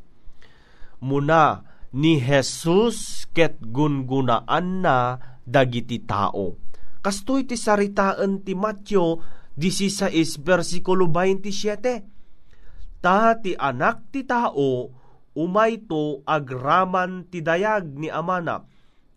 Muna 1.02 1.66
ni 1.90 2.22
Jesus 2.22 3.26
ket 3.34 3.58
gungunaan 3.58 4.86
na 4.86 5.18
dagiti 5.42 5.98
tao. 6.06 6.54
Kastoy 7.02 7.42
ti 7.48 7.58
saritaan 7.58 8.46
ti 8.46 8.54
Matyo 8.54 9.18
16 9.58 10.38
versikulo 10.46 11.10
27. 11.10 13.02
Ta 13.02 13.34
ti 13.42 13.58
anak 13.58 14.14
ti 14.14 14.22
tao 14.22 14.99
umayto 15.36 16.22
agraman 16.26 17.28
ti 17.30 17.40
dayag 17.44 17.94
ni 17.94 18.10
amana 18.10 18.66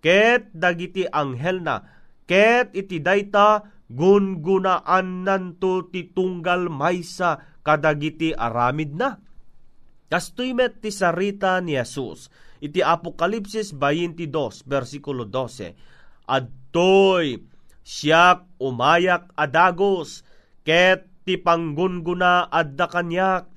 ket 0.04 0.52
dagiti 0.52 1.08
anghel 1.08 1.64
na. 1.64 1.80
Ket 2.28 2.76
iti 2.76 3.00
dayta 3.00 3.64
gungunaan 3.88 5.24
nanto 5.24 5.88
ti 5.88 6.12
tunggal 6.12 6.68
maysa 6.68 7.40
kadagiti 7.64 8.36
aramid 8.36 9.00
na. 9.00 9.16
Kastoy 10.12 10.52
met 10.52 10.84
ti 10.84 10.92
sarita 10.92 11.58
ni 11.64 11.80
Jesus. 11.80 12.28
Iti 12.60 12.84
Apokalipsis 12.84 13.76
22 13.76 14.64
versikulo 14.68 15.28
12 15.28 15.76
adtoy 16.28 17.44
siyak 17.84 18.48
umayak 18.60 19.32
adagos. 19.36 20.24
Ket 20.64 21.08
ti 21.28 21.36
panggunguna 21.40 22.48
adda 22.48 22.88
kanyak 22.88 23.52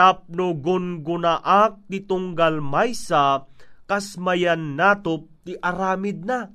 tapno 0.00 0.56
gungunaak 0.56 1.84
ti 1.92 2.00
tunggal 2.08 2.64
maysa 2.64 3.44
kasmayan 3.84 4.72
natop 4.72 5.28
ti 5.44 5.60
aramid 5.60 6.24
na. 6.24 6.48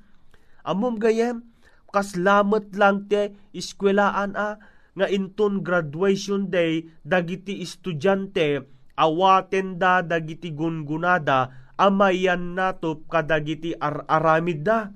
Amom 0.65 0.97
gayem, 0.97 1.45
kaslamet 1.93 2.73
lang 2.73 3.05
ti 3.05 3.37
iskwelaan 3.53 4.33
a, 4.33 4.57
nga 4.97 5.05
inton 5.13 5.61
graduation 5.61 6.49
day 6.49 6.89
dagiti 7.05 7.61
estudyante 7.61 8.65
awaten 8.97 9.77
da 9.77 10.01
dagiti 10.01 10.49
gungunada 10.49 11.53
amayan 11.77 12.57
natop 12.57 13.05
kadagiti 13.05 13.77
ar 13.77 14.09
aramid 14.09 14.65
da. 14.65 14.89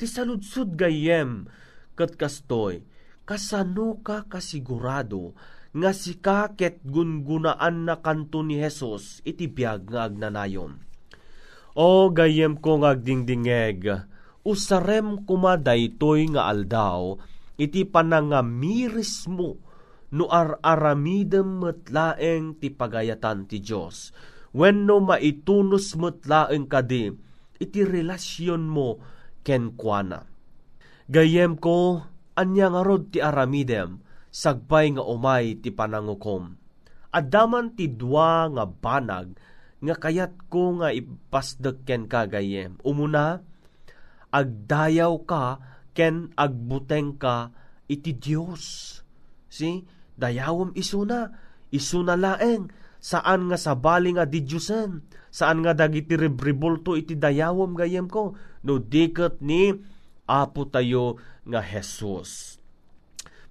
Ti 0.00 0.08
saludsud 0.08 0.72
gayem 0.72 1.44
kastoy, 1.92 2.80
kasano 3.28 4.00
ka 4.00 4.24
kasigurado 4.24 5.36
nga 5.72 5.90
si 5.96 6.20
kaket 6.20 6.84
gungunaan 6.84 7.88
na 7.88 8.04
kanto 8.04 8.44
ni 8.44 8.60
Jesus 8.60 9.24
iti 9.24 9.48
biyag 9.48 9.88
nga 9.88 10.08
agnanayon. 10.08 10.84
O 11.72 12.12
gayem 12.12 12.60
ko 12.60 12.84
nga 12.84 12.92
agdingdingeg, 12.92 13.88
usarem 14.44 15.24
kuma 15.24 15.56
daytoy 15.56 16.28
nga 16.36 16.52
aldaw, 16.52 17.16
iti 17.56 17.88
panangamiris 17.88 19.24
mo 19.32 19.56
no 20.12 20.28
ar-aramidem 20.28 21.64
metlaeng 21.64 22.60
ti 22.60 22.68
pagayatan 22.68 23.48
ti 23.48 23.64
Diyos. 23.64 24.12
When 24.52 24.84
no 24.84 25.00
maitunos 25.00 25.96
metlaeng 25.96 26.68
kadi, 26.68 27.08
iti 27.56 27.80
relasyon 27.80 28.68
mo 28.68 29.00
ken 29.40 29.72
kuana. 29.72 30.28
Gayem 31.08 31.56
ko, 31.56 32.04
anya 32.36 32.68
nga 32.68 32.84
ti 33.08 33.18
aramidem, 33.24 34.04
sagbay 34.32 34.96
nga 34.96 35.04
umay 35.04 35.60
ti 35.60 35.68
panangukom. 35.68 36.56
Adaman 37.12 37.76
ti 37.76 37.92
dua 37.92 38.48
nga 38.48 38.64
banag 38.64 39.36
nga 39.84 39.94
kayat 40.00 40.48
ko 40.48 40.80
nga 40.80 40.88
ipasdek 40.88 41.84
ken 41.84 42.08
kagayem. 42.08 42.80
Umuna, 42.80 43.44
agdayaw 44.32 45.14
ka 45.28 45.60
ken 45.92 46.32
agbuteng 46.32 47.20
ka 47.20 47.52
iti 47.92 48.16
Dios. 48.16 48.96
Si, 49.52 49.84
dayawom 50.16 50.72
isuna, 50.72 51.28
isuna 51.68 52.16
laeng, 52.16 52.72
saan 52.96 53.52
nga 53.52 53.60
sabali 53.60 54.16
nga 54.16 54.24
di 54.24 54.40
Diyosen, 54.40 55.04
saan 55.28 55.60
nga 55.60 55.76
dagiti 55.76 56.16
rebribulto 56.16 56.96
iti 56.96 57.20
dayawom 57.20 57.76
gayem 57.76 58.08
ko, 58.08 58.32
no 58.64 58.80
diket 58.80 59.44
ni 59.44 59.76
Apo 60.22 60.70
tayo 60.70 61.18
nga 61.44 61.60
Jesus 61.60 62.61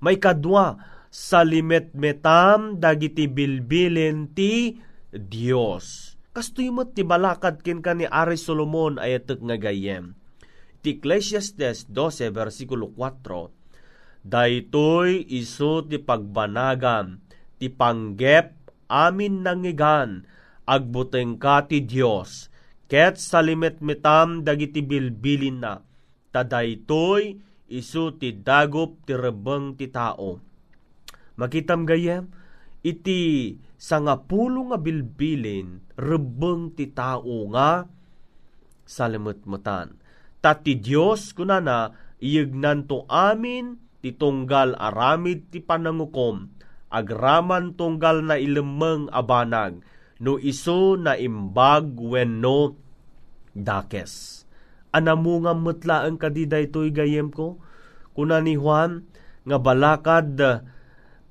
may 0.01 0.17
kadwa 0.17 0.81
sa 1.13 1.45
limet-metam 1.45 2.81
dagiti 2.81 3.29
bilbilin 3.29 4.33
ti 4.33 4.81
Dios. 5.13 6.17
Kastoy 6.31 6.71
mo 6.71 6.87
ti 6.87 7.03
balakad 7.03 7.61
kin 7.61 7.83
ka 7.83 7.91
ni 7.91 8.07
Ari 8.07 8.39
Solomon 8.39 8.97
ayatek 8.97 9.39
nga 9.43 9.57
gayem. 9.59 10.15
Ti 10.81 10.97
Ecclesiastes 10.97 11.91
12 11.93 12.33
versikulo 12.33 12.89
4 12.97 13.61
Daytoy 14.21 15.29
iso 15.33 15.81
ti 15.85 15.97
pagbanagam 15.97 17.21
ti 17.61 17.69
panggep 17.69 18.53
amin 18.89 19.45
nangigan 19.45 20.25
agbuteng 20.65 21.41
ka 21.41 21.65
ti 21.65 21.81
Dios 21.85 22.49
ket 22.85 23.17
sa 23.17 23.41
limet-metam 23.41 24.45
dagiti 24.45 24.85
bilbilin 24.85 25.57
na 25.61 25.81
tadaytoy 26.33 27.50
isu 27.71 28.19
ti 28.19 28.35
dagop 28.35 29.07
ti 29.07 29.15
rebeng 29.15 29.79
ti 29.79 29.87
tao. 29.87 30.43
Makitam 31.39 31.87
gayem, 31.87 32.27
iti 32.83 33.55
sangapulo 33.79 34.75
nga 34.75 34.77
bilbilin 34.77 35.79
rebeng 35.95 36.75
ti 36.75 36.91
tao 36.91 37.47
nga 37.55 37.87
salimutmutan. 38.83 39.95
Tati 40.43 40.75
Diyos 40.75 41.31
kunana 41.31 41.95
iyegnan 42.19 42.85
to 42.85 43.07
amin 43.07 43.79
ti 44.01 44.11
tunggal 44.11 44.73
aramid 44.75 45.53
ti 45.53 45.61
panangukom 45.61 46.49
agraman 46.91 47.77
tunggal 47.79 48.19
na 48.25 48.35
ilemeng 48.35 49.07
abanag 49.15 49.79
no 50.19 50.35
iso 50.37 50.99
na 50.99 51.15
imbag 51.15 51.95
wenno 51.95 52.75
dakes 53.55 54.40
anamungam 54.91 55.63
mutlaan 55.63 56.19
kadiday 56.19 56.67
toy 56.71 56.91
gayem 56.91 57.31
ko. 57.31 57.59
Kuna 58.11 58.43
ni 58.43 58.59
Juan, 58.59 59.07
nga 59.47 59.57
balakad 59.57 60.37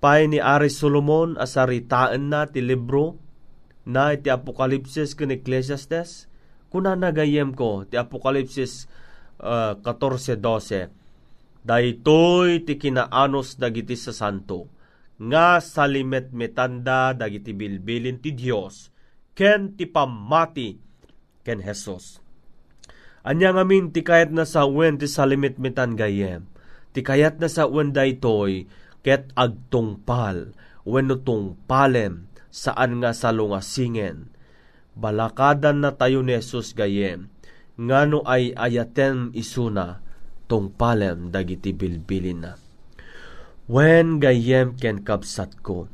pay 0.01 0.27
ni 0.27 0.41
Aris 0.41 0.81
Solomon 0.81 1.37
asaritaan 1.37 2.33
na 2.33 2.49
ti 2.49 2.65
libro 2.65 3.21
na 3.85 4.17
iti 4.17 4.33
Apokalipsis 4.33 5.13
ken 5.13 5.33
Ecclesiastes. 5.33 6.27
Kuna 6.73 6.97
nagayem 6.97 7.53
ko 7.53 7.85
ti 7.85 8.01
Apokalipsis 8.01 8.89
uh, 9.45 9.77
14.12. 9.79 10.89
Daytoy 11.61 12.65
ti 12.65 12.81
kinaanos 12.81 13.61
dagiti 13.61 13.93
sa 13.93 14.17
santo 14.17 14.81
nga 15.21 15.61
salimet 15.61 16.33
metanda 16.33 17.13
dagiti 17.13 17.53
bilbilin 17.53 18.25
ti 18.25 18.33
Dios 18.33 18.89
ken 19.37 19.77
ti 19.77 19.85
pamati 19.85 20.81
ken 21.45 21.61
Jesus 21.61 22.25
Anya 23.31 23.55
ngamin 23.55 23.95
ti 23.95 24.03
kayat 24.03 24.35
na 24.35 24.43
sa 24.43 24.67
wen 24.67 24.99
ti 24.99 25.07
salimit-mitan 25.07 25.95
gayem. 25.95 26.51
Ti 26.91 27.07
kayat 27.07 27.39
na 27.39 27.47
sa 27.47 27.71
wen 27.71 27.95
daytoy 27.95 28.67
ket 29.07 29.31
agtungpal 29.39 30.51
wenno 30.83 31.23
tungpalem 31.23 32.27
saan 32.51 32.99
nga 32.99 33.15
salungasingen. 33.15 34.35
Balakadan 34.99 35.79
na 35.79 35.95
tayo 35.95 36.27
ni 36.27 36.35
Jesus 36.35 36.75
gayem. 36.75 37.31
Ngano 37.79 38.27
ay 38.27 38.51
ayaten 38.59 39.31
isuna 39.31 40.03
tungpalem 40.51 41.31
dagiti 41.31 41.71
bilbilin 41.71 42.43
na. 42.43 42.59
Wen 43.71 44.19
gayem 44.19 44.75
ken 44.75 45.07
kapsat 45.07 45.63
ko, 45.63 45.87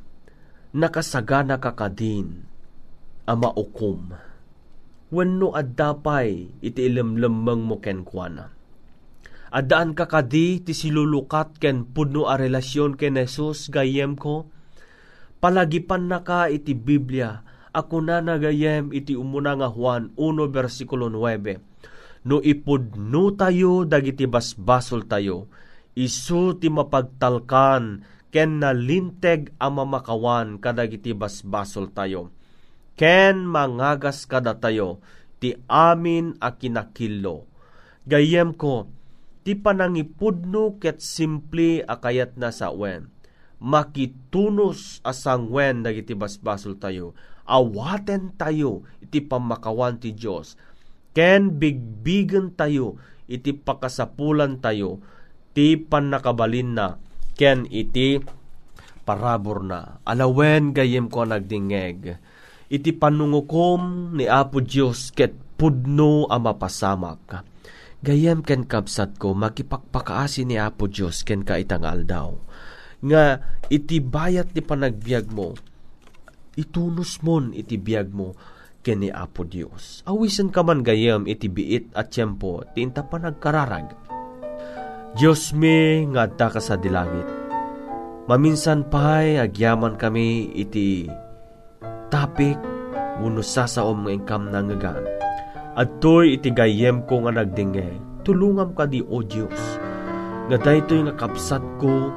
nakasagana 0.73 1.61
kakadin, 1.61 2.49
ama 3.29 3.53
ukum 3.53 4.17
wenno 5.11 5.55
addapay 5.55 6.51
iti 6.63 6.81
ilemlemmeng 6.87 7.63
mo 7.63 7.79
ken 7.79 8.03
kuana. 8.03 8.51
Adaan 9.55 9.95
ka 9.95 10.11
kadi 10.11 10.61
ti 10.67 10.75
silulukat 10.75 11.63
ken 11.63 11.87
puno 11.87 12.27
a 12.27 12.35
relasyon 12.35 12.99
ken 12.99 13.15
Jesus 13.15 13.71
gayem 13.71 14.19
ko, 14.19 14.51
palagipan 15.39 16.11
na 16.11 16.27
ka 16.27 16.51
iti 16.51 16.75
Biblia, 16.75 17.47
ako 17.71 18.03
na 18.03 18.19
nagayem 18.19 18.91
iti 18.91 19.15
umuna 19.15 19.55
nga 19.55 19.71
Juan 19.71 20.11
1 20.19 20.51
versikulo 20.51 21.07
9. 21.09 22.27
No 22.27 22.43
ipudno 22.43 23.31
tayo 23.39 23.87
dagiti 23.87 24.27
basbasol 24.27 25.07
tayo, 25.07 25.47
isu 25.95 26.59
ti 26.59 26.67
mapagtalkan 26.67 28.03
ken 28.35 28.61
nalinteg 28.61 29.55
ang 29.63 29.79
mamakawan 29.81 30.59
kadagiti 30.59 31.15
basbasol 31.15 31.95
tayo. 31.95 32.36
Ken 32.97 33.45
mangagas 33.45 34.25
kada 34.25 34.57
tayo, 34.57 35.05
ti 35.37 35.53
amin 35.69 36.41
a 36.41 36.57
kinakillo. 36.57 37.45
Gayem 38.09 38.57
ko, 38.57 38.89
ti 39.45 39.53
panangipudno 39.53 40.81
ket 40.81 41.05
simple 41.05 41.85
akayat 41.85 42.41
na 42.41 42.49
sa 42.49 42.73
wen. 42.73 43.13
Makitunos 43.61 45.05
asang 45.05 45.53
wen 45.53 45.85
dagiti 45.85 46.17
basbasol 46.17 46.81
tayo. 46.81 47.13
Awaten 47.45 48.33
tayo 48.35 48.89
iti 49.05 49.21
pamakawan 49.21 50.01
ti 50.01 50.17
Dios. 50.17 50.57
Ken 51.13 51.61
bigbigen 51.61 52.57
tayo 52.57 52.97
iti 53.29 53.53
pakasapulan 53.53 54.59
tayo 54.59 55.05
ti 55.53 55.77
panakabalin 55.77 56.77
na 56.77 56.97
ken 57.37 57.69
iti 57.69 58.25
parabor 59.05 59.63
na. 59.63 60.03
Alawen 60.05 60.73
gayem 60.73 61.07
ko 61.13 61.25
nagdingeg. 61.25 62.19
Iti 62.67 62.91
panungukom 62.91 64.15
ni 64.19 64.27
Apo 64.27 64.59
Dios 64.59 65.15
ket 65.15 65.35
pudno 65.55 66.27
a 66.27 66.37
mapasamak 66.37 67.57
Gayam 68.07 68.45
ken 68.45 68.69
kabsat 68.69 69.17
ko, 69.17 69.33
makipakpakaasi 69.33 70.45
ni 70.47 70.61
Apo 70.61 70.87
Diyos 70.87 71.25
ken 71.25 71.43
ka 71.43 71.57
itangal 71.57 72.05
daw. 72.05 72.39
Nga 73.03 73.41
iti 73.73 73.99
bayat 73.99 74.53
ni 74.53 74.63
panagbiag 74.63 75.33
mo, 75.33 75.57
itunos 76.55 77.19
mon 77.25 77.51
iti 77.57 77.81
biag 77.81 78.13
mo 78.13 78.37
ken 78.85 79.03
ni 79.03 79.11
Apo 79.11 79.43
Diyos. 79.49 80.07
Awisan 80.07 80.55
ka 80.55 80.63
man 80.63 80.87
gayam 80.87 81.27
iti 81.27 81.51
biit 81.51 81.91
at 81.97 82.15
tiyempo, 82.15 82.63
tinta 82.77 83.03
pa 83.03 83.17
nagkararag. 83.19 83.91
Diyos 85.17 85.57
mi 85.57 86.05
nga 86.13 86.29
ka 86.29 86.61
sa 86.61 86.77
dilangit. 86.77 87.27
Maminsan 88.31 88.87
pa'y 88.87 89.41
agyaman 89.43 89.99
kami 89.99 90.53
iti 90.53 91.11
tapik, 92.13 92.59
uno 93.23 93.41
sasaom 93.41 94.05
ng 94.05 94.13
income 94.21 94.53
na 94.53 94.61
ngagan 94.61 95.17
at 95.77 96.01
to'y 96.01 96.41
itigayem 96.41 97.05
ko 97.05 97.29
nga 97.29 97.37
nagdinge, 97.37 98.01
tulungam 98.25 98.73
ka 98.73 98.89
di 98.89 99.05
o 99.05 99.21
Diyos. 99.21 99.61
Nga 100.49 100.57
daytoy 100.65 101.05
nga 101.05 101.15
kapsat 101.21 101.61
ko, 101.77 102.09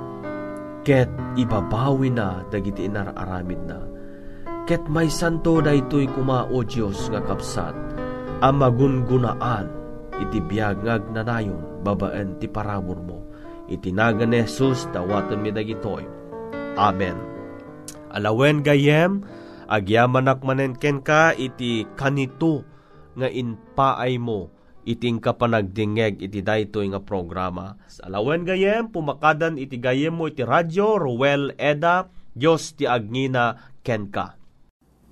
ket 0.88 1.12
ibabawi 1.36 2.08
na 2.08 2.40
dagiti 2.48 2.88
inararamid 2.88 3.60
na. 3.68 3.84
Ket 4.64 4.88
may 4.88 5.12
santo 5.12 5.60
daytoy 5.60 6.08
kuma 6.08 6.48
o 6.48 6.64
Diyos 6.64 7.12
nga 7.12 7.20
kapsat, 7.20 7.76
ang 8.40 8.56
magungunaan 8.64 9.68
iti 10.24 10.40
biyag 10.40 10.80
ngag 10.88 11.12
nanayon 11.12 11.84
babaen 11.84 12.40
ti 12.40 12.48
paramor 12.48 13.00
mo. 13.04 13.20
Itinaga 13.68 14.24
ni 14.24 14.40
Jesus 14.40 14.88
dawatan 14.96 15.44
mi 15.44 15.52
dagitoy. 15.52 16.08
Amen. 16.80 17.20
Alawen 18.16 18.64
gayem, 18.64 19.22
agyaman 19.70 20.34
manen 20.42 20.74
ken 20.74 21.06
ka 21.06 21.38
iti 21.38 21.86
kanito 21.94 22.66
nga 23.14 23.30
inpaay 23.30 24.18
mo 24.18 24.50
iting 24.90 25.22
kapanagdingeg 25.22 26.18
iti 26.18 26.42
daytoy 26.42 26.90
nga 26.90 26.98
programa. 26.98 27.78
Sa 27.86 28.10
alawen 28.10 28.42
gayem, 28.42 28.90
pumakadan 28.90 29.62
iti 29.62 29.78
gayem 29.78 30.18
mo 30.18 30.26
iti 30.26 30.42
radyo, 30.42 30.98
Ruel 30.98 31.54
Eda, 31.62 32.10
Diyos 32.34 32.74
ti 32.74 32.90
Agnina, 32.90 33.70
Kenka. 33.86 34.34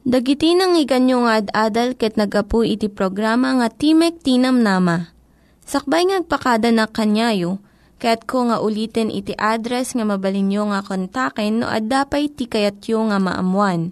Dagiti 0.07 0.55
nang 0.55 0.79
iganyo 0.79 1.27
nga 1.27 1.43
ad-adal 1.43 1.99
ket 1.99 2.15
nagapu 2.15 2.63
iti 2.63 2.87
programa 2.87 3.59
nga 3.59 3.67
Timek 3.67 4.23
Tinam 4.23 4.63
Nama. 4.63 5.11
Sakbay 5.67 6.07
ngagpakada 6.09 6.71
na 6.71 6.87
kanyayo, 6.87 7.59
ket 7.99 8.23
ko 8.23 8.47
nga 8.47 8.63
ulitin 8.63 9.11
iti 9.11 9.35
address 9.35 9.93
nga 9.99 10.07
mabalinyo 10.07 10.71
nga 10.71 10.79
kontaken 10.79 11.59
no 11.59 11.67
ad-dapay 11.67 12.31
tikayatyo 12.31 13.03
nga 13.11 13.19
maamuan. 13.19 13.91